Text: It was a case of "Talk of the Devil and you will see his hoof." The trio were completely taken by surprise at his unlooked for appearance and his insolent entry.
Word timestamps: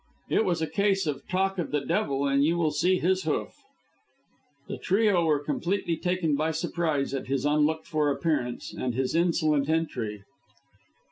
It 0.31 0.45
was 0.45 0.63
a 0.63 0.67
case 0.71 1.05
of 1.05 1.27
"Talk 1.27 1.59
of 1.59 1.69
the 1.69 1.85
Devil 1.85 2.25
and 2.27 2.43
you 2.43 2.57
will 2.57 2.71
see 2.71 2.97
his 2.97 3.21
hoof." 3.21 3.53
The 4.67 4.79
trio 4.79 5.23
were 5.25 5.37
completely 5.43 5.95
taken 5.95 6.35
by 6.35 6.49
surprise 6.53 7.13
at 7.13 7.27
his 7.27 7.45
unlooked 7.45 7.85
for 7.85 8.09
appearance 8.09 8.73
and 8.73 8.95
his 8.95 9.13
insolent 9.13 9.69
entry. 9.69 10.23